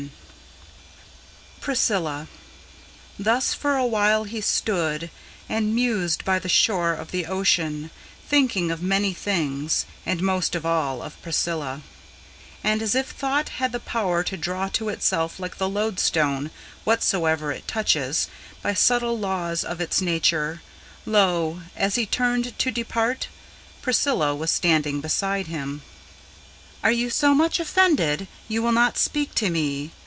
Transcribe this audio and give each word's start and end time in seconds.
VI 0.01 0.09
PRISCILLA 1.65 2.27
Thus 3.19 3.53
for 3.53 3.77
a 3.77 3.85
while 3.85 4.23
he 4.23 4.41
stood, 4.41 5.11
and 5.47 5.75
mused 5.75 6.25
by 6.25 6.39
the 6.39 6.49
shore 6.49 6.93
of 6.95 7.11
the 7.11 7.27
ocean, 7.27 7.91
Thinking 8.27 8.71
of 8.71 8.81
many 8.81 9.13
things, 9.13 9.85
and 10.07 10.23
most 10.23 10.55
of 10.55 10.65
all 10.65 11.03
of 11.03 11.21
Priscilla; 11.21 11.83
And 12.63 12.81
as 12.81 12.95
if 12.95 13.11
thought 13.11 13.49
had 13.49 13.73
the 13.73 13.79
power 13.79 14.23
to 14.23 14.35
draw 14.35 14.69
to 14.69 14.89
itself, 14.89 15.39
like 15.39 15.59
the 15.59 15.69
loadstone, 15.69 16.49
Whatsoever 16.83 17.51
it 17.51 17.67
touches, 17.67 18.27
by 18.63 18.73
subtile 18.73 19.19
laws 19.19 19.63
of 19.63 19.79
its 19.79 20.01
nature, 20.01 20.63
Lo! 21.05 21.61
as 21.75 21.93
he 21.93 22.07
turned 22.07 22.57
to 22.57 22.71
depart, 22.71 23.27
Priscilla 23.83 24.33
was 24.33 24.49
standing 24.49 24.99
beside 24.99 25.45
him. 25.45 25.83
"Are 26.83 26.91
you 26.91 27.11
so 27.11 27.35
much 27.35 27.59
offended, 27.59 28.27
you 28.47 28.63
will 28.63 28.71
not 28.71 28.97
speak 28.97 29.35
to 29.35 29.51
me?" 29.51 29.91